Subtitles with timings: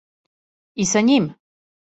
[0.85, 1.31] И са њим?